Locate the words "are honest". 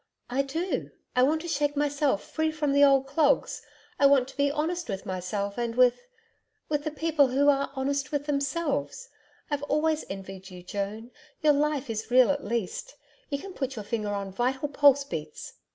7.49-8.11